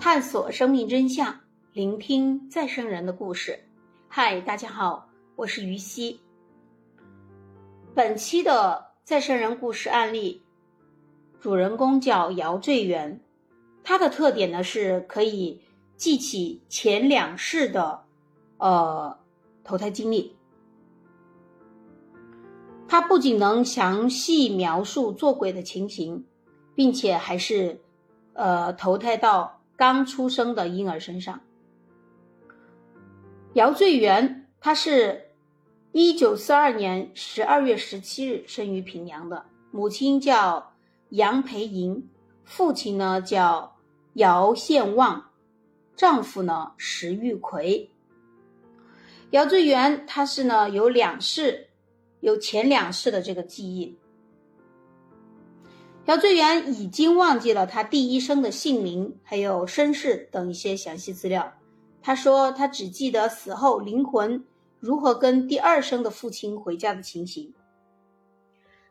[0.00, 1.40] 探索生命真相，
[1.74, 3.66] 聆听再生人的故事。
[4.08, 6.22] 嗨，大家好，我是于西。
[7.94, 10.42] 本期的再生人故事案例，
[11.38, 13.20] 主人公叫姚醉元，
[13.84, 15.60] 他的特点呢是可以
[15.98, 18.02] 记起前两世的
[18.56, 19.18] 呃
[19.62, 20.34] 投胎经历。
[22.88, 26.24] 他不仅能详细描述做鬼的情形，
[26.74, 27.82] 并且还是，
[28.32, 31.40] 呃，投胎到刚出生的婴儿身上。
[33.54, 35.30] 姚醉元，他是
[35.92, 40.74] 一九四二年十二月十七日生于平阳的，母亲叫
[41.08, 42.10] 杨培莹，
[42.44, 43.78] 父亲呢叫
[44.12, 45.30] 姚宪旺，
[45.96, 47.90] 丈夫呢石玉奎。
[49.30, 51.68] 姚醉元，他是呢有两世。
[52.20, 53.96] 有前两世的这个记忆，
[56.06, 61.52] 姚醉元已经忘记了他第一生的姓名，还有身世等一些详细资料。
[62.02, 64.44] 他说他只记得死后灵魂
[64.80, 67.54] 如何跟第二生的父亲回家的情形。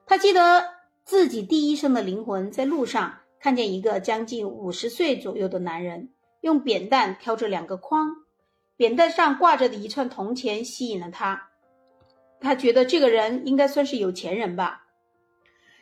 [0.05, 0.63] 他记得
[1.03, 6.09] 自己第一生的灵魂在路上看见一个将近五十岁左右的男人，
[6.41, 8.15] 用扁担挑着两个筐，
[8.77, 11.49] 扁担上挂着的一串铜钱吸引了他。
[12.39, 14.85] 他觉得这个人应该算是有钱人吧，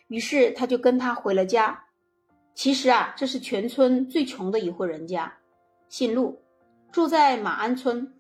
[0.08, 1.86] 于是他就跟他回了家。
[2.53, 5.38] 其实啊，这是全村最穷的一户人家，
[5.89, 6.41] 姓陆，
[6.91, 8.13] 住在马鞍村。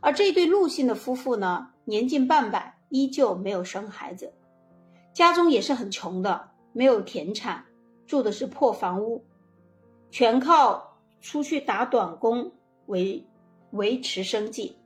[0.00, 4.32] 而这对陆姓的夫妇呢，年近半百，依旧没有生孩子，
[5.12, 7.66] 家中也是很穷的，没有田产，
[8.06, 9.24] 住的是破房屋，
[10.10, 12.52] 全靠出去打短工
[12.86, 13.26] 维
[13.72, 14.78] 维持生计。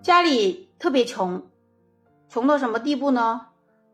[0.00, 1.46] 家里特别穷，
[2.28, 3.48] 穷到什么地步呢？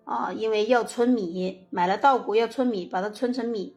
[0.06, 3.74] 啊，因为要村米，买了稻谷要村米，把它村成米，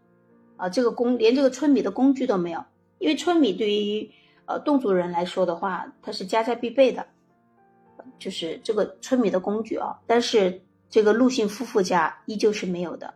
[0.58, 2.64] 啊，这个工连这个村米的工具都没有。
[3.00, 4.12] 因为村米对于
[4.46, 7.04] 呃侗族人来说的话，它是家家必备的，
[8.20, 10.00] 就是这个春米的工具啊。
[10.06, 13.12] 但是这个陆姓夫妇家依旧是没有的。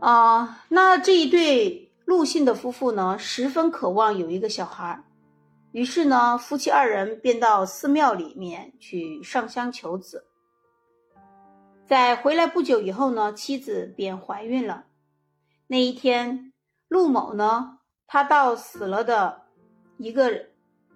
[0.00, 5.00] 啊，那这一对陆姓的夫妇呢，十分渴望有一个小孩。
[5.70, 10.24] 于是呢，夫妻二人便到寺庙里面去上香求子。
[11.86, 14.86] 在回来不久以后呢，妻子便怀孕了。
[15.68, 16.52] 那一天，
[16.88, 19.42] 陆某呢，他到死了的
[19.96, 20.46] 一个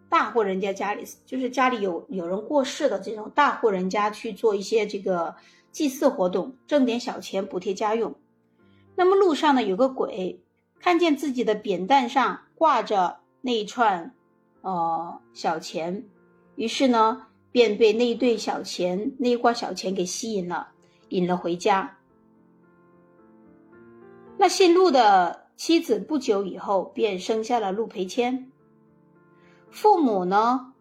[0.09, 5.37] 大户人家家里，就是家里有有人过世的这种大户人家去做一些这个
[5.71, 8.17] 祭祀活动，挣点小钱补贴家用。
[8.97, 10.43] 那么路上呢，有个鬼
[10.81, 14.15] 看见自己的扁担上挂着那一串。
[14.62, 16.05] 呃，小钱，
[16.57, 20.72] 于是呢，便被那一对小钱、那一挂小钱给吸引了，
[21.10, 21.98] 引了回家。
[24.38, 28.50] 那姓陆的妻子不久以后便生下了陆培谦。
[29.71, 30.72] 父母呢，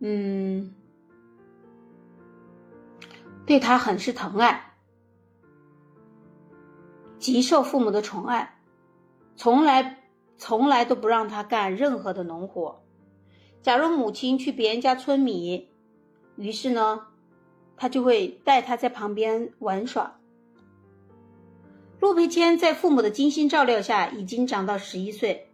[0.00, 0.74] 嗯，
[3.46, 4.72] 对他很是疼爱，
[7.18, 8.58] 极受父母的宠爱，
[9.36, 9.98] 从来
[10.38, 12.82] 从来都不让他干任何的农活。
[13.60, 15.68] 假如母亲去别人家村米，
[16.34, 17.06] 于是呢，
[17.76, 20.18] 他就会带他在旁边玩耍。
[22.00, 25.48] 陆培谦在父母的精心照料下，已经长到十一岁。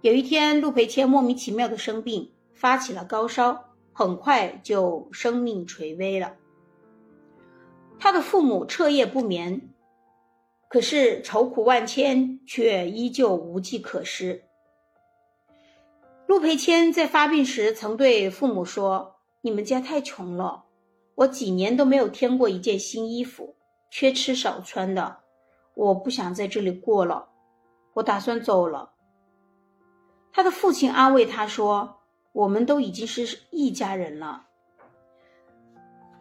[0.00, 6.34] 有一天，陆培谦莫名其妙的生病，发起了高烧，很快就生命垂危了。
[7.98, 9.70] 他的父母彻夜不眠，
[10.68, 14.42] 可是愁苦万千，却依旧无计可施。
[16.26, 20.64] 陆培谦在发病时曾对父母说：“你们家太穷了，
[21.16, 23.56] 我几年都没有添过一件新衣服，
[23.90, 25.18] 缺吃少穿的，
[25.74, 27.28] 我不想在这里过了，
[27.94, 28.92] 我打算走了。”
[30.30, 32.00] 他的父亲安慰他说
[32.32, 34.46] ：“我们都已经是一家人了，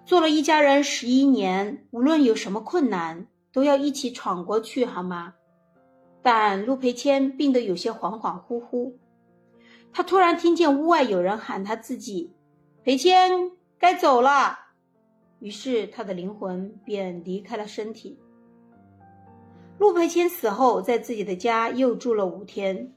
[0.06, 5.36] 做了一家人十一年，无论有什么困难，都要一起闯过去，好吗？”
[6.24, 8.94] 但陆培谦病得有些恍恍惚惚。
[9.94, 12.34] 他突然听见屋外有人喊他自己
[12.84, 14.60] ：“培谦，该走了。”
[15.40, 18.18] 于是他的灵魂便离开了身体。
[19.78, 22.94] 陆培谦死后，在自己的家又住了五天。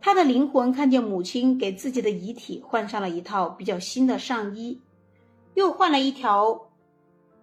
[0.00, 4.80] 他的灵魂看见母亲给自己的遗体换上了一套比较新的上衣，
[5.54, 6.70] 又换了一条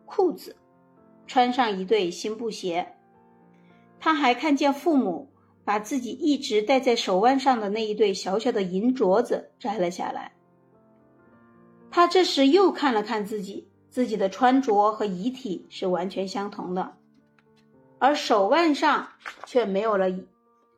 [0.06, 0.56] 裤子，
[1.28, 2.96] 穿上一对新布鞋。
[4.00, 5.30] 他还看见父母。
[5.66, 10.32] 把自己一直戴在手腕上的那一对小小的银镯子摘了下来。
[11.92, 16.94] 他这时又看了看自己，自己的穿着和遗体是完全相同的。
[17.98, 19.10] 而手腕上
[19.46, 20.06] 却没有了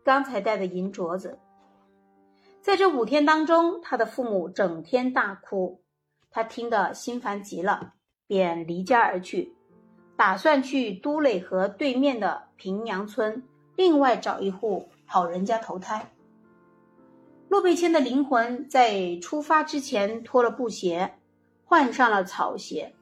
[0.03, 1.37] 刚才戴的银镯子。
[2.61, 5.81] 在这五天当中，他的父母整天大哭，
[6.31, 7.93] 他听得心烦极了，
[8.27, 9.55] 便离家而去，
[10.15, 13.43] 打算去都垒河对面的平阳村
[13.75, 16.11] 另外找一户好人家投胎。
[17.49, 21.15] 洛佩谦的灵魂在出发之前脱了布鞋，
[21.65, 22.93] 换上了草鞋。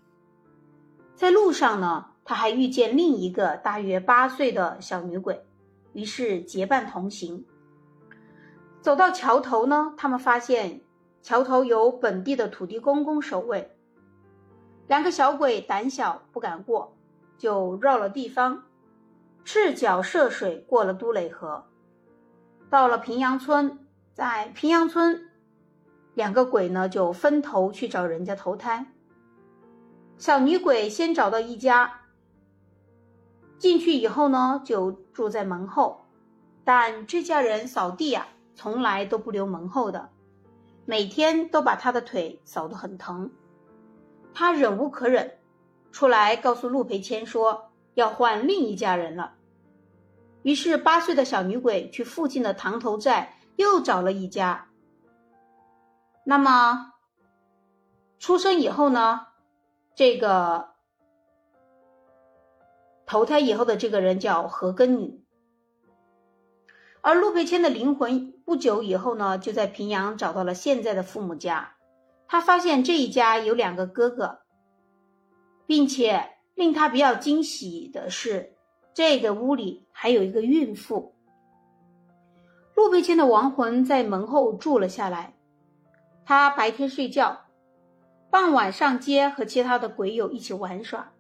[1.20, 5.46] 在路上呢，他还遇见另一个大约八岁的小女鬼，
[5.92, 7.46] 于是结伴同行。
[8.80, 10.80] 走到桥头呢，他们发现
[11.22, 13.76] 桥头有本地的土地公公守卫。
[14.88, 16.96] 两个小鬼胆小不敢过，
[17.38, 18.64] 就绕了地方，
[19.44, 21.66] 赤脚涉水过了都垒河，
[22.70, 23.78] 到了平阳村。
[24.14, 25.30] 在平阳村，
[26.14, 28.94] 两个鬼呢就分头去找人家投胎。
[30.20, 32.02] 小女鬼先找到一家，
[33.58, 36.06] 进去以后呢就住在门后，
[36.64, 38.28] 但这家人扫地啊。
[38.56, 40.10] 从来都不留门后的，
[40.84, 43.32] 每天都把他的腿扫得很疼。
[44.34, 45.38] 他忍无可忍，
[45.94, 49.36] 出来告诉陆培谦说要换另一家人了。
[50.44, 54.68] 于是八岁的小女鬼去附近的塘头寨又找了一家。
[56.26, 56.92] 那么
[58.18, 59.28] 出生以后呢，
[60.00, 60.70] 这个
[63.06, 65.26] 投胎以后的这个人叫何根女。
[67.02, 71.74] 而陆培谦的灵魂不久以后呢，就在平阳找到了现在的父母家。
[72.30, 74.40] 他发现这一家有两个哥哥，
[75.68, 78.56] 并且令他比较惊喜的是，
[78.94, 81.14] 这个屋里还有一个孕妇。
[82.74, 85.34] 陆培谦的亡魂在门后住了下来。
[86.24, 87.42] 他白天睡觉，
[88.32, 91.12] 傍晚上街和其他的鬼友一起玩耍。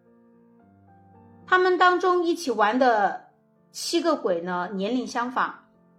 [1.47, 3.25] 他们当中一起玩的
[3.71, 5.55] 七个鬼呢，年龄相仿。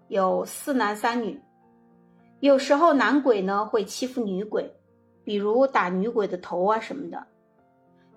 [0.09, 1.41] 有四男三女，
[2.41, 4.75] 有时候男鬼呢会欺负女鬼，
[5.23, 7.29] 比如打女鬼的头啊什么的。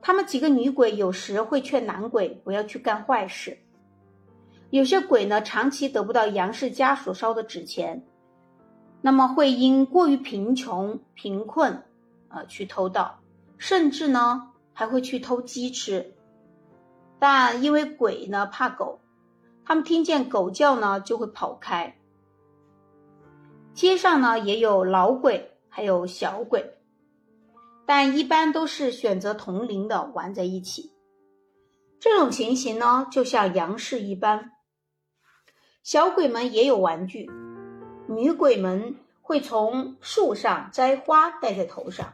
[0.01, 3.59] 他们几个女鬼有时会劝男鬼不要去干坏事。
[4.71, 8.03] 有些鬼呢长期得不到杨氏家属烧的纸钱，
[9.01, 11.83] 那么会因过于贫穷、贫困，
[12.33, 13.19] 呃去偷盗，
[13.57, 16.13] 甚至呢还会去偷鸡吃。
[17.19, 18.99] 但因为鬼呢怕狗。
[19.65, 21.95] 他们听见狗叫呢，就会跑开。
[23.73, 26.75] 街上呢也有老鬼，还有小鬼，
[27.85, 30.91] 但一般都是选择同龄的玩在一起。
[31.97, 34.51] 这种情形呢，就像杨氏一般。
[35.81, 37.31] 小鬼们也有玩具，
[38.09, 42.13] 女鬼们会从树上摘花戴在头上。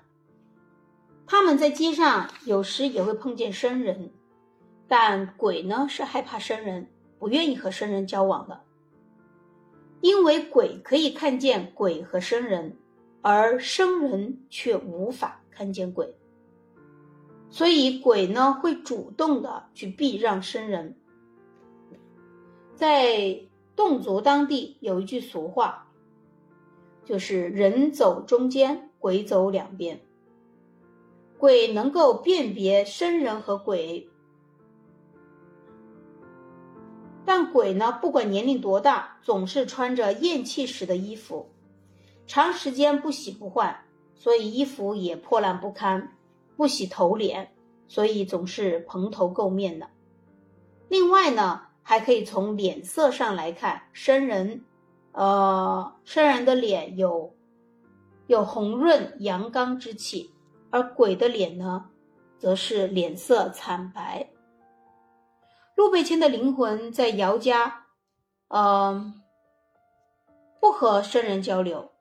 [1.32, 4.10] 他们在街上有时也会碰见生人，
[4.88, 6.90] 但鬼呢是害怕生人。
[7.20, 8.62] 不愿意和生人交往的，
[10.02, 12.78] 因为鬼可以看见鬼和生人，
[13.22, 16.16] 而生人却无法看见鬼，
[17.50, 20.96] 所以鬼呢会主动的去避让生人。
[22.74, 23.42] 在
[23.76, 25.90] 侗族当地有一句俗话，
[27.04, 30.00] 就是“人走中间，鬼走两边”。
[31.40, 34.08] 鬼能够辨别生人和鬼。
[37.26, 41.50] 但鬼呢，不管年龄多大，总是穿着咽气时的衣服，
[42.28, 46.10] 长时间不洗不换，所以衣服也破烂不堪；
[46.58, 47.52] 不洗头脸，
[47.88, 49.88] 所以总是蓬头垢面的。
[50.90, 54.66] 另外呢，还可以从脸色上来看，生人，
[55.12, 57.34] 呃，生人的脸有
[58.26, 60.34] 有红润阳刚之气，
[60.72, 61.90] 而鬼的脸呢，
[62.38, 64.30] 则是脸色惨白。
[65.76, 67.86] 陆贝谦的灵魂在姚家，
[68.50, 69.22] 嗯，
[70.60, 71.92] 不和生人交流，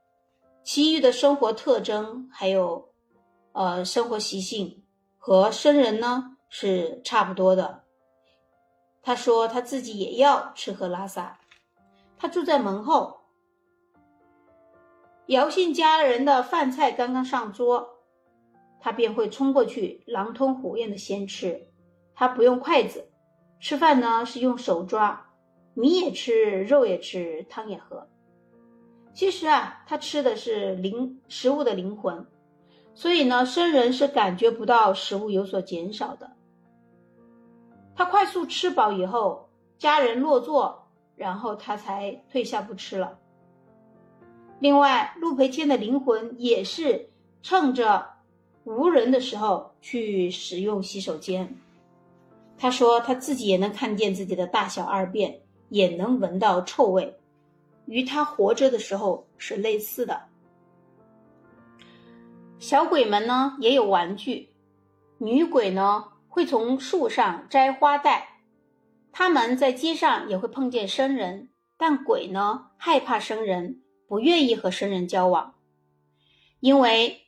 [0.62, 2.88] 其余的生活特征还有，
[3.52, 4.84] 呃，生活习性
[5.16, 7.84] 和生人呢是差不多的。
[9.00, 11.38] 他说他自己也要吃喝拉撒，
[12.18, 13.20] 他住在门后。
[15.26, 17.97] 姚姓家人的饭菜刚刚上桌，
[18.80, 21.68] 他便会冲过去狼吞虎咽的先吃，
[22.14, 23.10] 他不用筷子。
[23.60, 25.32] 吃饭呢是用手抓，
[25.74, 28.08] 米也吃，肉也吃，汤也喝。
[29.14, 32.26] 其实啊，他吃的是灵食物的灵魂，
[32.94, 36.30] 所以呢，生人是感觉不到食物有所减少的。
[37.96, 43.18] 他快速吃饱以后，家人落座，然后他才退下不吃了。
[44.60, 47.10] 另外，陆培谦的灵魂也是
[47.42, 48.06] 趁着
[48.68, 51.56] 无人的时候去使用洗手间。
[52.58, 57.18] 他说他自己也能看见自己的大小二便，也能闻到臭味，
[57.86, 60.24] 与他活着的时候是类似的。
[62.58, 64.50] 小鬼们呢也有玩具，
[65.16, 68.42] 女鬼呢会从树上摘花带，
[69.12, 71.48] 他们在街上也会碰见生人，
[71.78, 75.54] 但鬼呢害怕生人，不愿意和生人交往，
[76.60, 77.27] 因为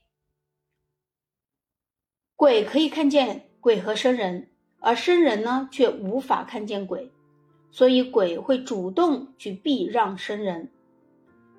[2.40, 4.48] 鬼可以看见鬼和生人。
[4.78, 7.12] 而生人呢，却无法看见鬼，
[7.70, 10.70] 所以鬼会主动去避让生人。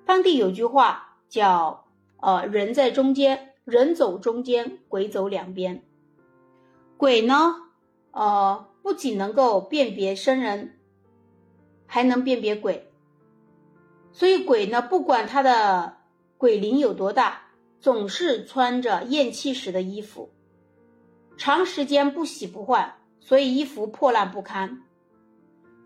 [0.04, 1.84] 当地有句话叫
[2.20, 5.84] “呃，人在中间，人走中间，鬼走两边”。
[6.98, 7.54] 鬼呢，
[8.10, 10.80] 呃，不仅能够辨别生人，
[11.86, 12.90] 还能辨别鬼。
[14.12, 15.98] 所以鬼呢，不管他的
[16.36, 17.42] 鬼灵有多大，
[17.78, 20.30] 总是穿着咽气时的衣服，
[21.36, 22.94] 长时间不洗不换。
[23.24, 24.82] 所以衣服破烂不堪，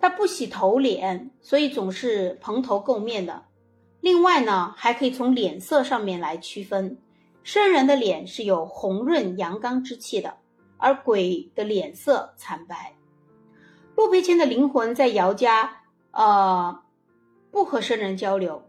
[0.00, 3.44] 他不洗头脸，所以总是蓬头垢面的。
[4.00, 6.98] 另外呢，还可以从脸色上面来区分，
[7.42, 10.38] 生人的脸是有红润阳刚之气的，
[10.78, 12.96] 而鬼的脸色惨白。
[13.96, 16.80] 陆培谦的灵魂在姚家，呃，
[17.50, 18.66] 不和生人交流。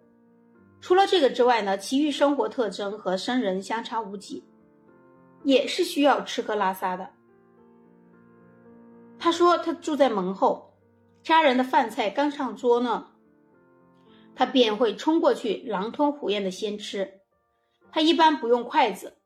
[0.81, 4.43] 除了这个之外呢，其余生活特征和生人相差无几，
[5.47, 7.09] 也是需要吃喝拉撒的。
[9.17, 10.73] 他说：“他住在门后，
[11.23, 13.11] 家人的饭菜刚上桌呢，
[14.35, 17.21] 他便会冲过去，狼吞虎咽的先吃。
[17.93, 19.19] 他一般不用筷子，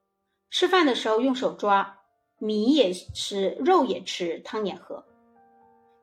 [0.51, 1.97] 吃饭的时候用手抓，
[2.37, 5.03] 米也吃，肉也吃，汤也喝。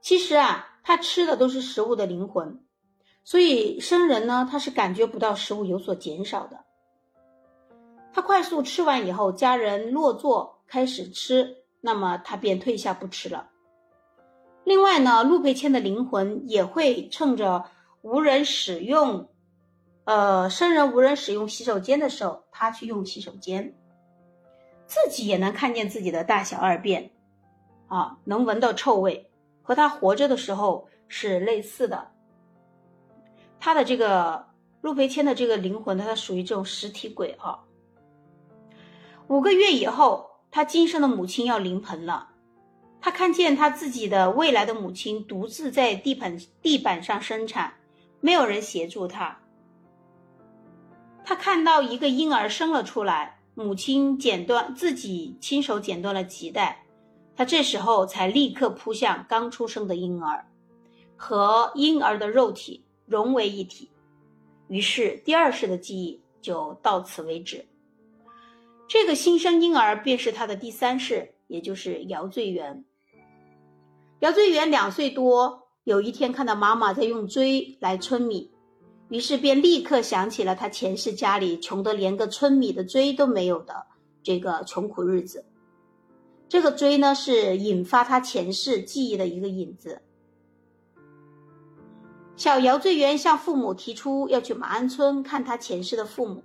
[0.00, 2.64] 其实啊，他吃的都是食物的灵魂，
[3.22, 6.64] 所以生人呢，他是感觉不到食物有所减少的。
[8.18, 13.50] 他快速吃完以后，家人落座开始吃，那么他便退下不吃了。”
[14.66, 17.66] 另外呢，陆培谦的灵魂也会趁着
[18.02, 19.28] 无人使用，
[20.02, 23.72] 呃，生人无人使用洗手间的时候，他去用洗手间，
[24.84, 27.12] 自己也能看见自己的大小二便，
[27.86, 29.30] 啊，能闻到臭味，
[29.62, 32.08] 和他活着的时候是类似的。
[33.60, 34.44] 他的这个
[34.80, 37.60] 陆培谦的这个灵魂，他属于这种实体鬼啊。
[39.28, 42.30] 五个月以后，他今生的母亲要临盆了。
[43.00, 47.74] 他看见他自己的未来的母亲独自在地板地板上生产，
[48.20, 49.38] 没有人协助他。
[51.24, 56.86] 他看到一个婴儿生了出来，母亲剪断自己亲手剪断了脐带，
[57.36, 60.46] 他这时候才立刻扑向刚出生的婴儿，
[61.16, 63.90] 和婴儿的肉体融为一体。
[64.68, 67.66] 于是第二世的记忆就到此为止。
[68.88, 72.86] 这个新生婴儿便是他的第三世，也就是姚醉元。
[74.20, 78.50] 姚醉元两岁多，有一天看到妈妈在用锥来春米，
[79.10, 83.86] 于是便立刻想起了他前世家里穷得连个春米的锥都没有的
[84.22, 85.44] 这个穷苦日子。
[86.48, 90.00] 这个锥呢，是引发他前世记忆的一个引子。
[92.36, 96.42] 小姚醉元向父母提出要去马鞍村看他前世的父母，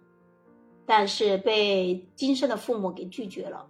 [0.85, 3.67] 但是被今生的父母给拒绝了。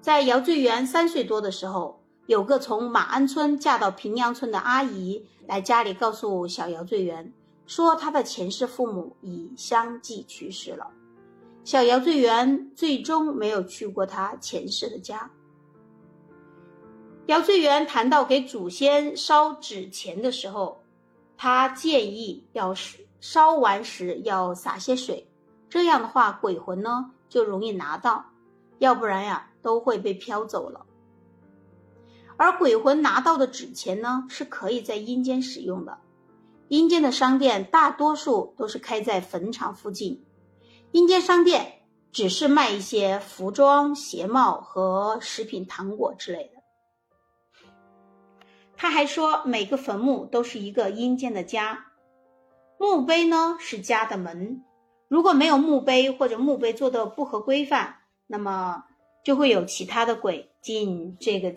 [0.00, 1.98] 在姚醉元三岁多的时候。
[2.28, 7.32] 有个从马鞍村嫁到平阳村的阿姨来家里告诉小姚醉元，
[7.66, 10.90] 说他的前世父母已相继去世了。
[11.64, 15.30] 小姚醉元最终没有去过他前世的家。
[17.28, 20.82] 姚醉元谈到给祖先烧纸钱的时候，
[21.38, 22.74] 他建议要
[23.20, 25.27] 烧完时要洒些水，
[25.68, 28.26] 这样的话鬼魂呢就容易拿到，
[28.78, 30.86] 要不然呀都会被飘走了。
[32.36, 35.98] 而鬼魂拿到的纸钱呢，是可以在阴间使用的。
[36.68, 40.24] 阴间的商店大多数都是开在坟场附近，
[40.92, 41.80] 阴间商店
[42.12, 46.62] 只是卖一些服装、鞋帽和食品、糖果之类的。
[48.76, 51.86] 他还说，每个坟墓都是一个阴间的家，
[52.78, 54.62] 墓碑呢是家的门。
[55.08, 57.96] 如果没有墓碑，或者墓碑做的不合规范，
[58.26, 58.84] 那么
[59.24, 61.54] 就会有其他的鬼进这个。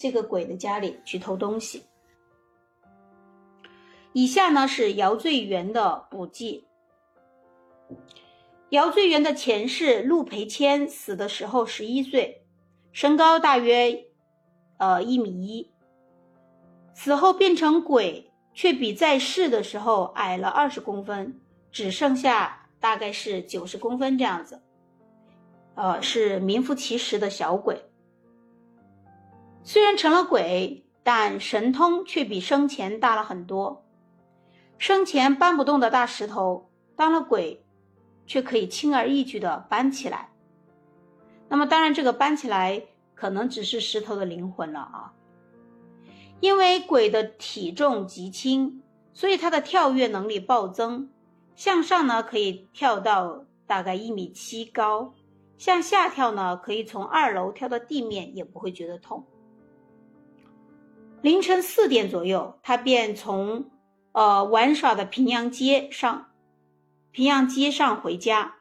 [0.00, 1.82] 这个鬼的家里去偷东西。
[4.12, 6.68] 以下呢是姚醉元的补记。
[8.68, 12.44] 姚醉元的前世陆培谦死的时候十一岁，
[12.92, 14.04] 身高大约
[14.76, 15.72] 呃一米一，
[16.94, 21.40] 死后变成鬼，却比在世的时候矮了二十公分，
[21.72, 24.62] 只剩下大概是九十公分这样子，
[25.74, 27.84] 呃，是名副其实的小鬼。
[29.62, 33.84] 虽然成了鬼，但神通却比生前大了很多。
[34.78, 37.64] 生前搬不动的大石头，当了鬼，
[38.26, 40.30] 却可以轻而易举的搬起来。
[41.48, 45.14] 那么，当然，这个搬起来可能只是石头的灵魂了啊。
[46.40, 48.82] 因为鬼的体重极轻，
[49.12, 51.10] 所以它的跳跃能力暴增。
[51.58, 55.12] 向上呢，可以跳到大概一米七高；
[55.56, 59.26] 向下跳呢，可以从二楼跳到地面，也不会觉得痛。
[61.20, 63.68] 凌晨四点左右，他便从
[64.12, 66.28] 呃玩耍的平阳街上
[67.10, 68.54] 平阳街上回家。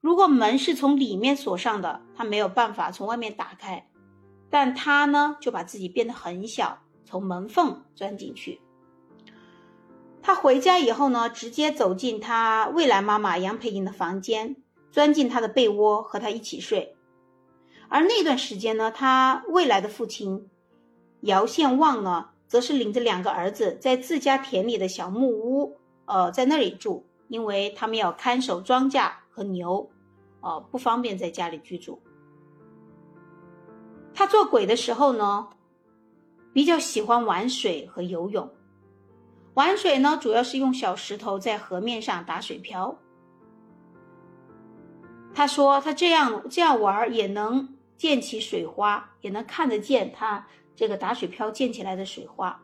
[0.00, 3.86] 如果门是从里面锁上的，他没有办法从外面打开，
[4.48, 8.62] 但他呢就把自己变得很小，从门缝钻进去。
[10.22, 14.56] 他回家以后呢，直接走进他未来妈妈杨培英的房间，
[14.90, 16.96] 钻进她的被窝和她一起睡。
[17.88, 20.48] 而那段时间呢，他未来的父亲。
[21.22, 29.90] 姚宪旺呢，则是领着两个儿子在自家田里的小木屋，呃，在那里住，因为他们要看守庄稼和牛，
[30.40, 32.00] 呃，不方便在家里居住。
[34.14, 35.48] 他做鬼的时候呢，
[36.52, 38.50] 比较喜欢玩水和游泳。
[39.54, 42.98] 玩水呢，主要是用小石头在河面上打水漂。
[45.34, 50.46] 他说，他这样这样玩也能溅起水花，也能看得见他。
[50.76, 52.62] 这个打水漂溅起来的水花。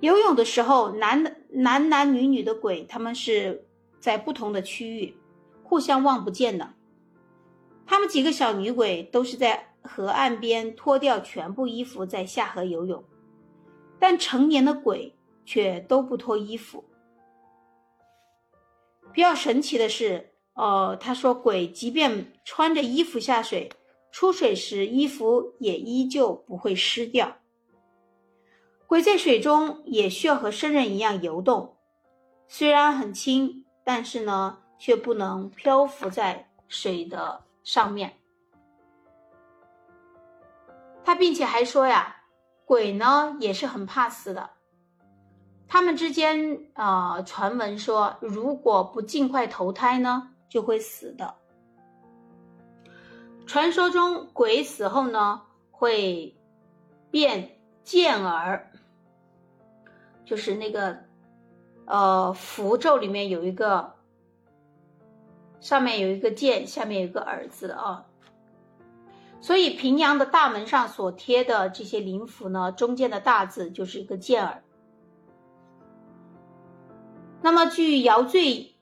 [0.00, 3.66] 游泳的时候，男男男女女的鬼，他们是
[4.00, 5.16] 在不同的区域，
[5.62, 6.74] 互相望不见的。
[7.86, 13.04] 他们几个小女鬼都是在河岸边脱掉全部衣服在下河游泳，
[13.98, 16.84] 但成年的鬼却都不脱衣服。
[19.12, 23.70] 比较神奇的是，呃，他说鬼即便穿着衣服下水。
[24.10, 27.38] 出水时，衣服也依旧不会湿掉。
[28.86, 31.78] 鬼在水中也需要和生人一样游动，
[32.46, 38.18] 虽然很轻，但是呢，却不能漂浮在水的上面。
[41.02, 42.24] 他并且还说呀，
[42.66, 44.50] 鬼呢也是很怕死的。
[45.72, 51.36] 他们之间啊，传闻说，如果不尽快投胎呢，就会死的。
[53.46, 56.36] 传说中，鬼死后呢会
[57.10, 58.70] 变剑儿，
[60.26, 60.98] 就是那个
[61.86, 63.94] 呃符咒里面有一个，
[65.58, 68.04] 上面有一个剑，下面有一个耳字啊。
[69.40, 74.62] 所以平阳的大门上所贴的这些灵符呢，中间的大字就是一个剑儿。
[77.42, 78.74] 那么据姚坠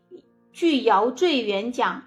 [0.53, 2.05] 据姚坠元讲，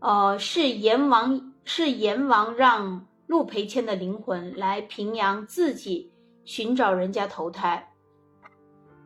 [0.00, 1.52] 呃是阎王。
[1.68, 6.12] 是阎王让陆培谦的灵魂来平阳自己
[6.44, 7.92] 寻找人家投胎，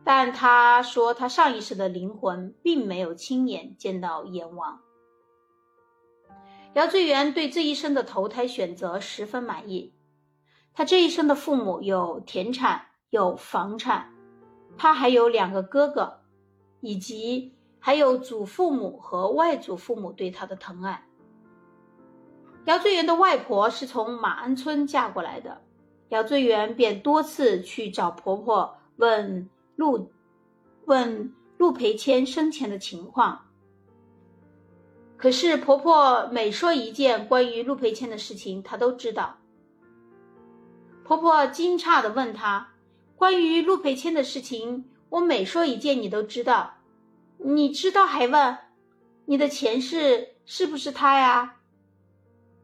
[0.03, 4.79] 但他说他上一世的灵魂并没有亲眼见到阎王。
[6.75, 9.95] 姚最元对这一生的投胎选择十分满意，
[10.75, 14.13] 他这一生的父母有田产有房产，
[14.77, 16.20] 他还有两个哥哥，
[16.81, 21.07] 以及还有祖父母和外祖父母对他的疼爱。
[22.65, 25.61] 姚最元的外婆是从马鞍村嫁过来的，
[26.09, 30.11] 姚最元便多次去找婆婆问陆
[30.85, 33.47] 问陆培谦生前的情况。
[35.17, 39.37] 可是婆婆每说一件关于陆培谦的事情，她都知道。
[41.03, 42.73] 婆婆惊诧的问他
[43.17, 46.75] ：“关于陆培谦的事情，我每说一件你都知道，
[47.37, 48.57] 你知道还问？
[49.25, 51.57] 你的前世是不是他呀？”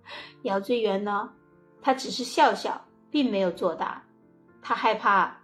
[0.43, 1.33] 姚最元呢，
[1.81, 4.01] 他只是笑笑，并没有作答。
[4.61, 5.41] 他害怕，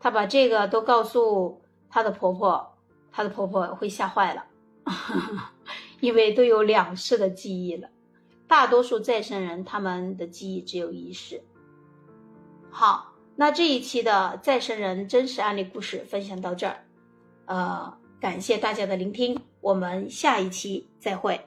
[0.00, 2.74] 他把这个都告诉他的婆婆，
[3.12, 4.46] 他的婆婆会吓坏了，
[6.00, 7.90] 因为都有两世的记忆了。
[8.48, 11.44] 大多数再生人他们的记忆只有一世。
[12.70, 16.84] 好，那这一期的再生人真实案例故事分享到这儿，
[17.44, 21.38] 呃，感谢大家的聆听，我们下一期再会。